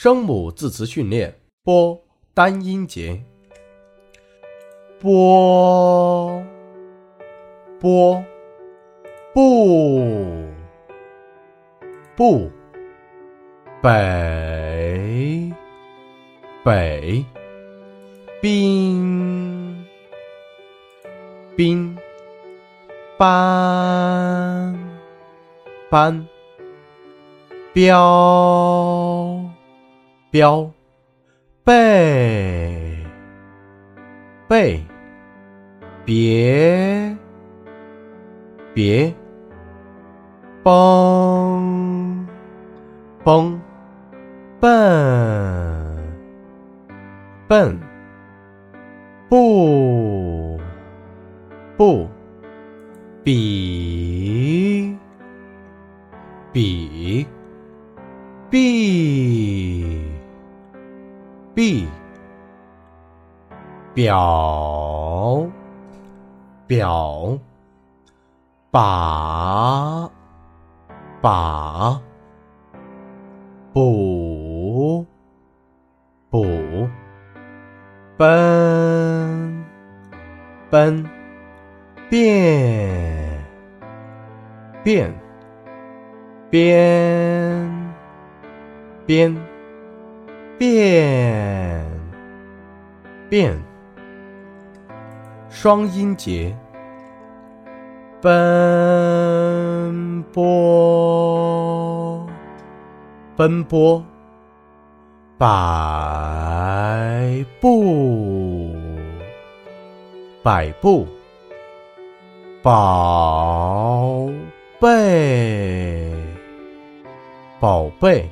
[0.00, 2.00] 声母字词训练：波
[2.32, 3.20] 单音节，
[5.00, 6.40] 波
[7.80, 8.24] 波
[9.34, 10.46] 不
[12.14, 12.48] 不
[13.82, 15.52] 北
[16.62, 17.24] 北。
[18.40, 19.84] 冰。
[21.56, 21.98] 冰。
[23.18, 24.78] 斑
[25.90, 26.28] 斑
[27.72, 29.47] 标。
[30.30, 30.70] 标
[31.64, 33.06] 背
[34.46, 34.82] 背
[36.04, 37.16] 别
[38.74, 39.14] 别
[40.62, 42.26] 崩
[43.24, 43.58] 崩
[44.60, 45.96] 笨
[47.46, 47.78] 笨
[49.30, 50.60] 不
[51.78, 52.06] 不
[53.24, 54.94] 比
[56.52, 57.26] 比
[58.50, 59.67] 比。
[63.98, 65.50] 表
[66.68, 67.36] 表
[68.70, 70.08] 把
[71.20, 72.00] 把
[73.72, 75.04] 补
[76.30, 76.46] 补
[78.16, 79.64] 奔
[80.70, 81.04] 奔
[82.08, 83.42] 变
[84.84, 85.12] 变
[86.48, 87.58] 边
[88.94, 89.38] 边。
[90.58, 91.98] 变
[93.28, 93.67] 变，
[95.50, 96.56] 双音节，
[98.20, 98.30] 奔
[100.32, 102.26] 波
[103.36, 104.04] 奔波，
[105.36, 105.46] 百
[107.60, 108.74] 步
[110.42, 111.06] 百步，
[112.62, 114.28] 宝
[114.80, 116.12] 贝
[117.58, 118.30] 宝贝。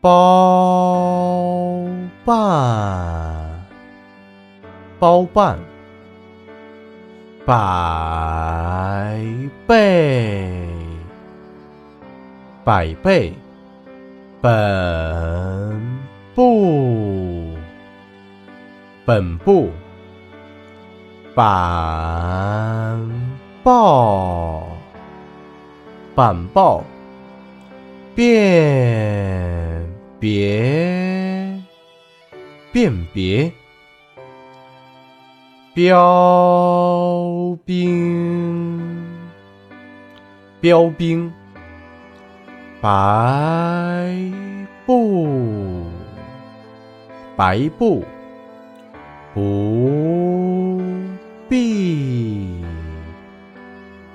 [0.00, 1.82] 包
[2.24, 3.17] 办，
[4.98, 5.58] 包办，
[7.46, 7.54] 百
[9.66, 10.68] 倍，
[12.64, 13.32] 百倍，
[14.40, 16.00] 本
[16.34, 17.56] 部，
[19.04, 19.70] 本部，
[21.34, 21.44] 板
[23.62, 24.66] 报，
[26.14, 26.84] 板报，
[28.14, 29.88] 辨。
[30.20, 31.62] 别，
[32.72, 33.52] 辨别，
[35.78, 38.80] 标兵，
[40.60, 41.32] 标兵，
[42.80, 44.12] 白
[44.84, 45.84] 布，
[47.36, 48.04] 白布，
[49.32, 50.82] 不
[51.48, 52.60] 必，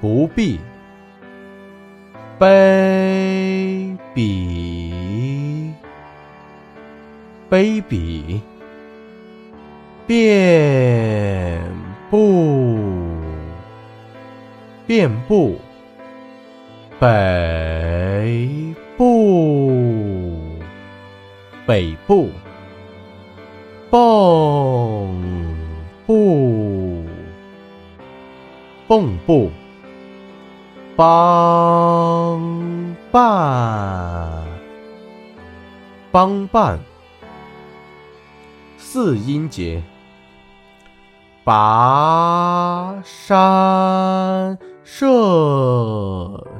[0.00, 0.58] 不必，
[2.38, 5.74] 卑鄙。
[7.50, 8.40] 卑鄙，
[10.10, 11.62] 遍
[12.10, 12.76] 布，
[14.84, 15.56] 遍布，
[16.98, 19.72] 北部，
[21.64, 22.28] 北部，
[23.88, 25.06] 蚌
[26.08, 27.06] 埠，
[28.88, 29.52] 蚌埠，
[30.96, 32.42] 帮
[33.12, 34.44] 办，
[36.10, 36.80] 帮办。
[38.76, 39.80] 四音节，
[41.50, 45.04] 跋山涉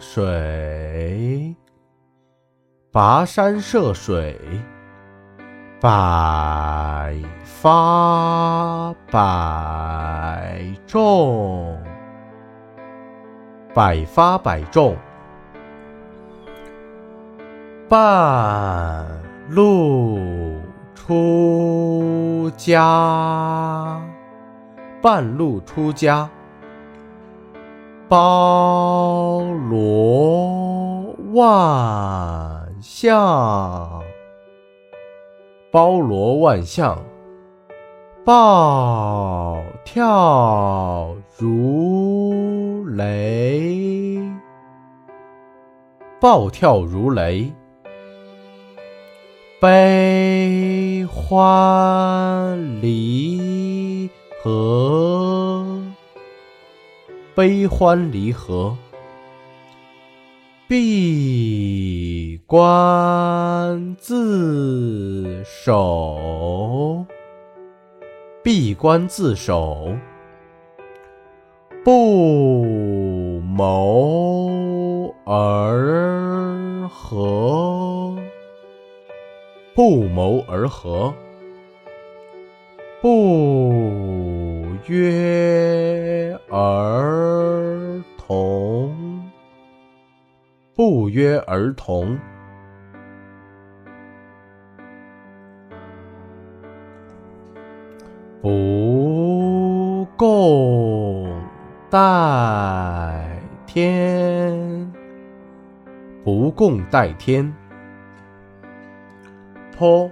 [0.00, 1.54] 水，
[2.90, 4.36] 跋山涉水，
[5.80, 7.14] 百
[7.44, 11.78] 发百中，
[13.72, 14.96] 百发百中，
[17.88, 19.06] 半
[19.50, 20.18] 路。
[20.96, 24.00] 出家，
[25.02, 26.28] 半路出家，
[28.06, 29.40] 包
[29.70, 34.02] 罗万象，
[35.70, 37.02] 包罗万象，
[38.26, 39.56] 暴
[39.86, 44.20] 跳如雷，
[46.20, 47.50] 暴跳如雷。
[49.62, 53.19] 悲欢离
[54.42, 55.82] 和，
[57.34, 58.74] 悲欢离合，
[60.66, 67.04] 闭关自守，
[68.42, 69.94] 闭关自守，
[71.84, 72.64] 不
[73.42, 78.16] 谋而合。
[79.72, 81.14] 不谋而合，
[83.00, 83.69] 不
[84.90, 89.30] 约而同，
[90.74, 92.18] 不约而同，
[98.42, 101.40] 不共
[101.88, 104.92] 戴天，
[106.24, 107.54] 不共戴天。
[109.78, 110.10] 坡，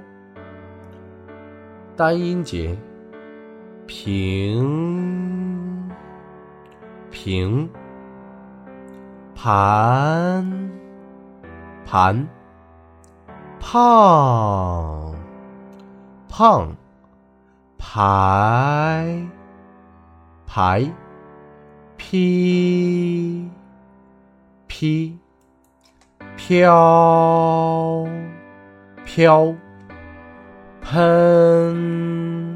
[1.97, 2.79] 单音节，
[3.89, 5.91] 平，
[7.11, 7.69] 平，
[9.35, 10.71] 盘，
[11.87, 12.29] 盘，
[13.59, 15.15] 胖，
[16.29, 16.77] 胖，
[17.79, 19.27] 排，
[20.47, 20.93] 排，
[21.97, 23.51] 劈，
[24.69, 25.19] 劈，
[26.37, 28.07] 飘。
[29.05, 29.55] 飘，
[30.83, 32.48] 喷，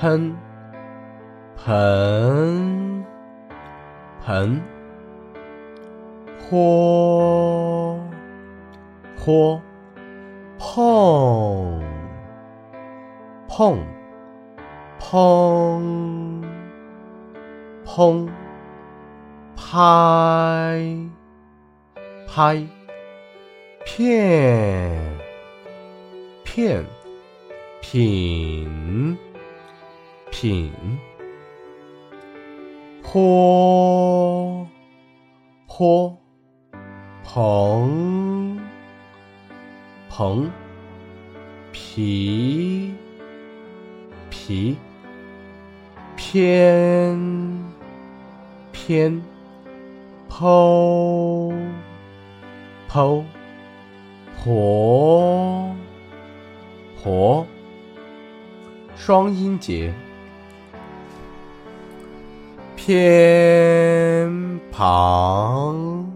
[0.00, 0.34] 喷，
[1.62, 3.04] 盆，
[4.24, 4.62] 盆，
[6.38, 8.00] 泼，
[9.18, 9.60] 泼，
[10.58, 11.76] 碰，
[13.46, 13.76] 碰，
[14.98, 16.42] 砰，
[17.84, 18.26] 砰，
[19.54, 21.10] 拍，
[22.26, 22.66] 拍，
[23.84, 24.98] 片。
[26.42, 26.84] 片，
[27.82, 29.18] 品，
[30.40, 30.72] 品，
[33.02, 34.66] 坡，
[35.66, 36.16] 坡，
[37.22, 38.58] 蓬，
[40.08, 40.50] 蓬，
[41.72, 42.94] 皮，
[44.30, 44.78] 皮，
[46.16, 47.62] 偏，
[48.72, 49.22] 偏，
[50.26, 51.52] 剖，
[52.88, 53.22] 剖，
[54.42, 55.76] 婆。
[57.02, 57.46] 婆，
[58.96, 59.92] 双音节，
[62.82, 66.10] 偏旁，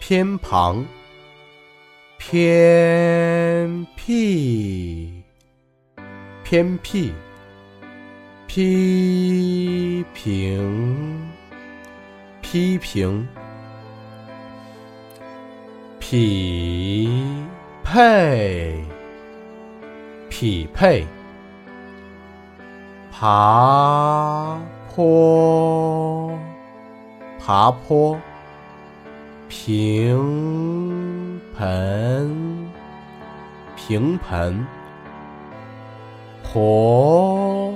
[0.00, 0.86] 偏旁，
[2.16, 5.22] 偏僻，
[6.42, 7.12] 偏僻，
[8.46, 11.30] 批评，
[12.40, 13.28] 批评，
[16.00, 17.10] 匹
[17.84, 18.82] 配。
[20.30, 21.06] 匹配，
[23.12, 24.58] 爬
[24.94, 26.38] 坡，
[27.40, 28.20] 爬坡，
[29.48, 32.68] 平盆，
[33.74, 34.66] 平盆，
[36.42, 37.72] 婆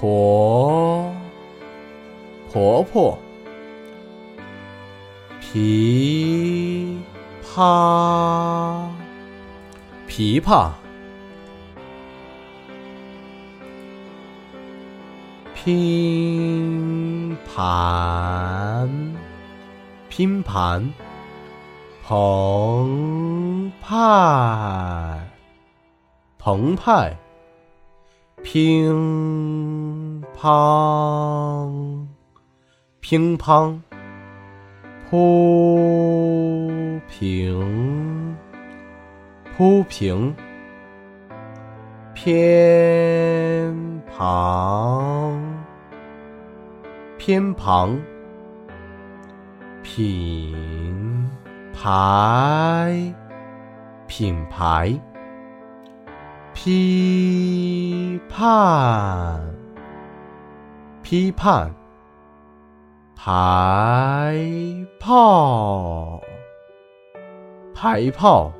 [0.00, 1.12] 婆，
[2.50, 3.18] 婆婆，
[5.42, 6.96] 琵
[7.44, 8.88] 琶，
[10.08, 10.79] 琵琶。
[15.62, 18.88] 拼盘，
[20.08, 20.90] 拼盘，
[22.02, 25.20] 澎湃，
[26.38, 27.14] 澎湃，
[28.42, 32.06] 乒乓，
[33.00, 33.78] 乒乓，
[35.10, 36.58] 铺
[37.06, 38.34] 平，
[39.58, 40.34] 铺平，
[42.14, 43.76] 偏
[44.06, 44.69] 旁。
[47.30, 47.96] 偏旁，
[49.84, 51.30] 品
[51.72, 53.14] 牌，
[54.08, 55.00] 品牌，
[56.52, 59.40] 批判，
[61.04, 61.72] 批判，
[63.14, 64.36] 排
[64.98, 66.20] 炮，
[67.72, 68.52] 排炮，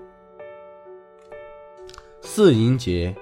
[2.21, 3.13] 四音节，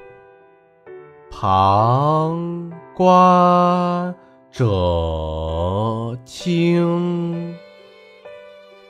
[1.30, 4.14] 旁观。
[4.50, 7.54] 者清，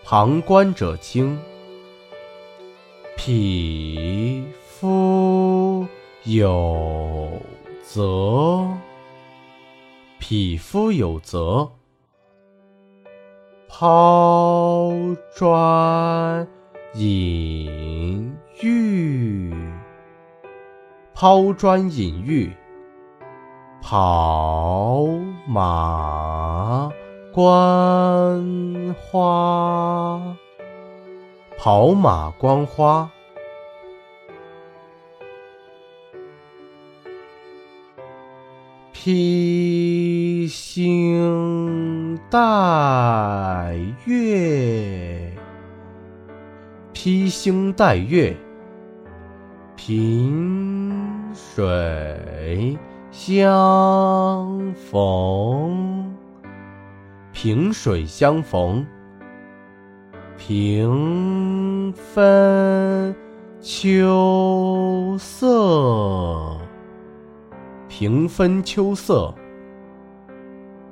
[0.05, 1.39] 旁观者清。
[3.17, 5.87] 匹夫
[6.25, 7.31] 有
[7.85, 8.67] 责，
[10.19, 11.69] 匹夫有责。
[13.69, 14.95] 抛
[15.37, 16.49] 砖
[16.95, 19.53] 引玉，
[21.13, 22.51] 抛砖引玉。
[23.91, 25.09] 跑
[25.47, 26.93] 马
[27.33, 30.37] 观花，
[31.57, 33.11] 跑马观花。
[38.93, 45.33] 披星戴月，
[46.93, 48.37] 披星戴月。
[49.77, 52.77] 萍水
[53.21, 56.15] 相逢，
[57.33, 58.87] 萍水相逢，
[60.37, 63.13] 平分
[63.61, 66.57] 秋色，
[67.89, 69.35] 平分秋色，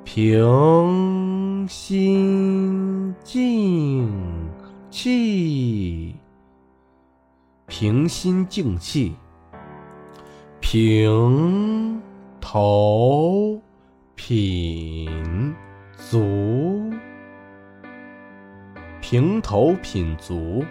[0.03, 4.11] 平心静
[4.91, 6.13] 气。
[7.67, 9.15] 平心静气，
[10.59, 11.96] 平
[12.49, 13.61] 头
[14.15, 15.53] 品
[15.97, 16.89] 足，
[19.01, 20.63] 平头品足，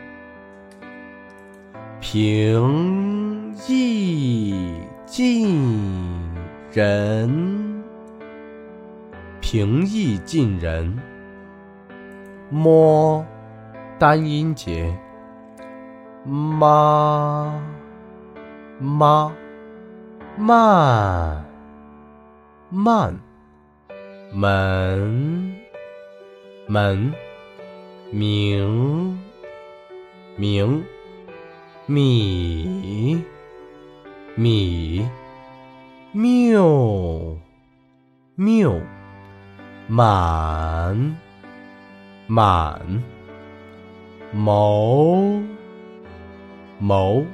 [2.01, 5.61] 平易近
[6.73, 7.85] 人，
[9.43, 10.99] 平易近人，
[12.49, 13.23] 摸
[13.99, 14.99] 单音节。
[16.25, 17.55] 妈
[18.81, 19.31] 妈
[20.39, 21.45] 慢。
[22.71, 23.19] 慢。
[24.33, 25.57] 门。
[26.67, 27.13] 门。
[28.11, 29.19] 明。
[30.37, 30.85] 明。
[31.87, 33.25] 米。
[34.35, 35.07] 米。
[36.13, 37.39] 谬
[38.35, 38.81] 谬
[39.89, 41.17] 满。
[42.27, 43.03] 满。
[44.33, 45.43] 谋。
[46.79, 47.25] 谋，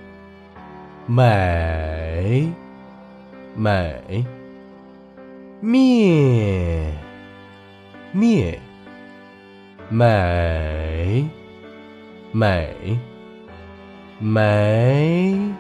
[1.07, 2.49] 美，
[3.57, 4.25] 美，
[5.65, 6.93] 灭，
[8.11, 8.59] 灭，
[9.89, 11.29] 美，
[12.33, 12.99] 美，
[14.21, 15.55] 美，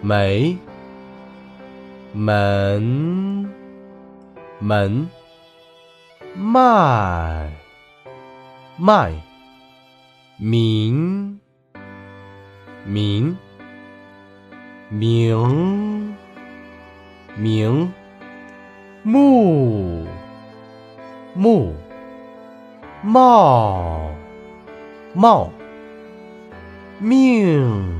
[0.00, 0.56] 美，
[2.14, 3.50] 门，
[4.60, 5.08] 门，
[6.34, 7.50] 迈，
[8.78, 9.12] 迈，
[10.38, 11.38] 明。
[12.84, 13.36] 明，
[14.88, 16.16] 明，
[17.36, 17.92] 明，
[19.02, 20.06] 木
[21.34, 21.72] 木，
[23.02, 24.10] 茂，
[25.12, 25.50] 茂，
[26.98, 27.98] 命，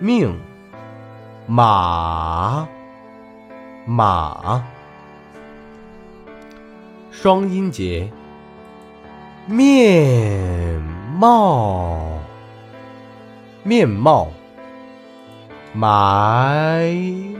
[0.00, 0.36] 命，
[1.46, 2.66] 马，
[3.86, 4.64] 马，
[7.12, 8.10] 双音节，
[9.46, 10.80] 面
[11.16, 12.00] 貌。
[13.66, 14.28] 面貌，
[15.72, 16.84] 埋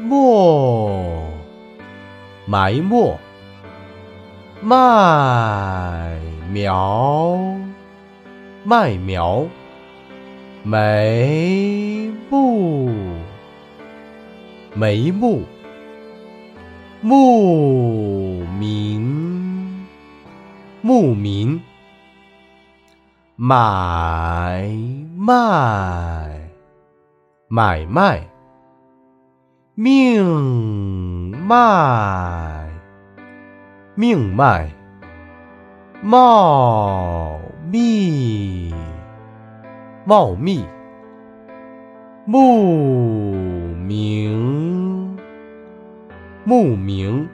[0.09, 1.34] 没，
[2.47, 3.19] 埋没，
[4.61, 6.19] 麦
[6.51, 7.39] 苗，
[8.65, 9.47] 麦苗，
[10.63, 12.91] 眉目，
[14.75, 15.43] 眉目，
[17.01, 19.87] 牧民，
[20.83, 21.61] 牧民。
[23.37, 24.71] 买
[25.17, 26.51] 卖，
[27.49, 28.31] 买卖，
[29.75, 30.54] 命
[31.47, 32.67] 脉，
[33.95, 34.71] 命脉，
[36.01, 37.39] 茂
[37.71, 38.75] 密，
[40.07, 40.65] 茂密，
[42.25, 43.35] 牧
[43.77, 45.19] 名，
[46.45, 47.29] 牧名，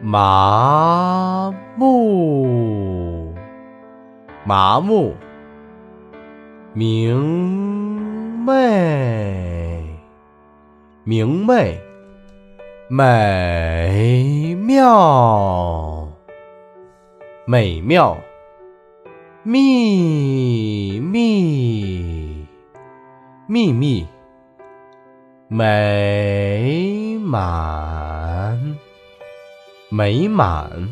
[0.00, 3.34] 麻木。
[4.46, 5.14] 麻木，
[6.74, 9.84] 明媚，
[11.02, 11.80] 明媚，
[12.96, 16.08] 美妙，
[17.44, 18.16] 美妙，
[19.42, 22.46] 秘密，
[23.48, 24.06] 秘密，
[25.48, 28.76] 美满，
[29.88, 30.88] 美满。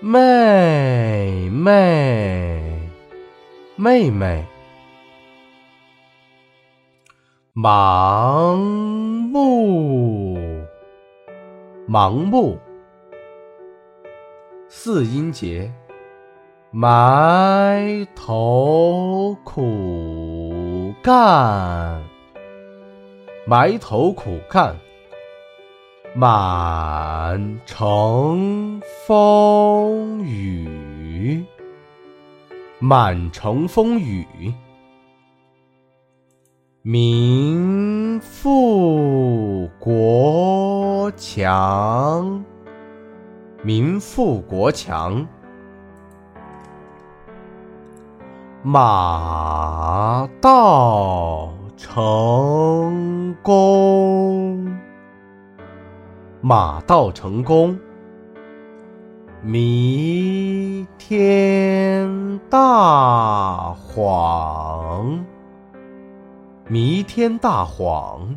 [0.00, 2.80] 妹妹，
[3.76, 4.44] 妹妹，
[7.52, 10.38] 忙目，
[11.86, 12.58] 盲目，
[14.66, 15.70] 四音节，
[16.70, 22.02] 埋头苦干，
[23.46, 24.74] 埋头苦干。
[26.14, 31.44] 满城风雨，
[32.78, 34.24] 满城风雨。
[36.80, 37.55] 明
[41.46, 42.44] 强，
[43.62, 45.24] 民富国强。
[48.64, 54.76] 马到成功。
[56.40, 57.78] 马到成功，
[59.40, 65.24] 弥天大谎，
[66.66, 68.36] 弥天大谎。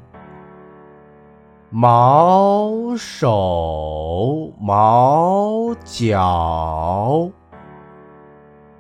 [1.71, 7.29] 毛手毛脚，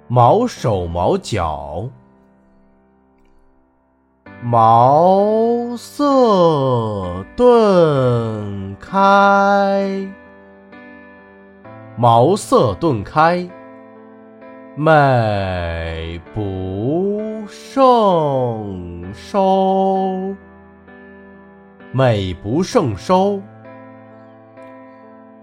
[0.07, 1.87] 毛手毛脚。
[4.41, 6.03] 茅塞
[7.35, 10.07] 顿开，
[11.95, 13.47] 茅塞顿开。
[14.75, 20.33] 美不胜收，
[21.91, 23.41] 美不胜收。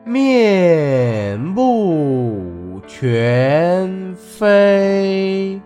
[0.05, 5.61] 面目全非，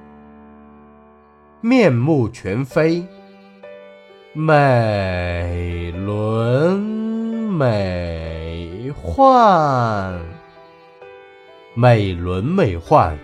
[1.60, 3.04] 面目全非。
[4.32, 10.18] 美轮美奂，
[11.74, 13.18] 美轮美奂。